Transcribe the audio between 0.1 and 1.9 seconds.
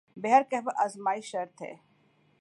بہرکیف آزمائش شرط ہے۔